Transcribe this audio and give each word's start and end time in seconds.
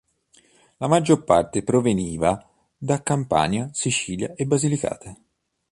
La 0.77 0.87
maggior 0.87 1.23
parte 1.25 1.61
proveniva 1.61 2.43
da 2.75 3.03
Campagna, 3.03 3.69
Sicilia 3.71 4.33
e 4.33 4.45
Basilicata. 4.45 5.15